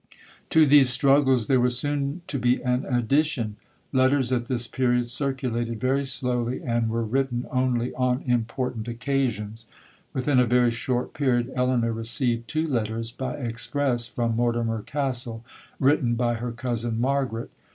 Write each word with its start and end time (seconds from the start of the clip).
'To 0.49 0.65
these 0.65 0.89
struggles 0.89 1.45
there 1.45 1.59
was 1.59 1.77
soon 1.77 2.23
to 2.25 2.39
be 2.39 2.59
an 2.63 2.83
addition. 2.87 3.55
Letters 3.93 4.31
at 4.31 4.47
this 4.47 4.65
period 4.67 5.07
circulated 5.07 5.79
very 5.79 6.05
slowly, 6.05 6.59
and 6.63 6.89
were 6.89 7.03
written 7.05 7.45
only 7.51 7.93
on 7.93 8.23
important 8.25 8.87
occasions. 8.87 9.67
Within 10.11 10.39
a 10.39 10.47
very 10.47 10.71
short 10.71 11.13
period, 11.13 11.51
Elinor 11.55 11.93
received 11.93 12.47
two 12.47 12.65
letters 12.67 13.11
by 13.11 13.35
express 13.35 14.07
from 14.07 14.35
Mortimer 14.35 14.81
Castle, 14.81 15.45
written 15.79 16.15
by 16.15 16.33
her 16.33 16.51
cousin 16.51 16.99
Margaret. 16.99 17.51